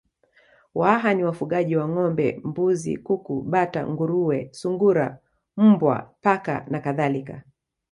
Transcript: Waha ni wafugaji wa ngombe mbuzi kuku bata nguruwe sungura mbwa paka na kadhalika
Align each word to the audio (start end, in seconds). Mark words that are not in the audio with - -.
Waha 0.73 1.13
ni 1.13 1.23
wafugaji 1.23 1.75
wa 1.75 1.87
ngombe 1.89 2.41
mbuzi 2.43 2.97
kuku 2.97 3.41
bata 3.41 3.87
nguruwe 3.87 4.47
sungura 4.53 5.19
mbwa 5.57 6.13
paka 6.21 6.65
na 6.69 6.79
kadhalika 6.79 7.43